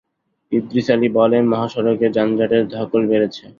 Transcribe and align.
ইদ্রিস 0.51 0.87
আলী 0.93 1.09
বলেন, 1.17 1.43
মহাসড়কে 1.51 2.07
যানজটের 2.15 2.63
ধকল 2.73 3.01
বেড়েছে। 3.11 3.43